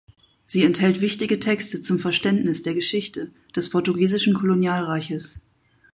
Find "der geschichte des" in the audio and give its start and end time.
2.63-3.69